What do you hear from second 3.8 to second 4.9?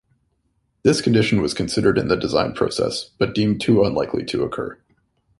unlikely to occur.